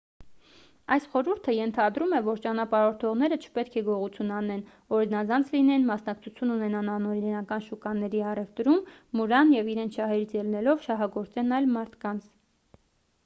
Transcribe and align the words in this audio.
այս 0.93 1.03
խորհուրդը 1.09 1.53
ենթադրում 1.55 2.13
է 2.19 2.21
որ 2.27 2.39
ճանապարհորդողները 2.45 3.35
չպետք 3.49 3.75
է 3.81 3.83
գողություն 3.89 4.31
անեն 4.37 4.63
օրինազանց 4.99 5.51
լինեն 5.57 5.85
մասնակցություն 5.89 6.53
ունենան 6.55 6.89
անօրինական 6.95 7.61
շուկաների 7.67 8.23
առևտրում 8.31 8.81
մուրան 9.21 9.51
և 9.57 9.69
իրենց 9.75 9.99
շահերից 9.99 10.33
ելնելով 10.39 10.81
շահագործեն 10.89 11.53
այլ 11.59 11.69
մարդկանց 11.77 12.27